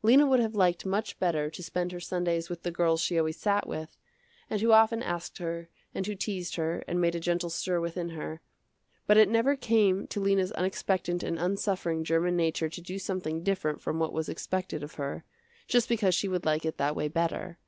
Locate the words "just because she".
15.68-16.28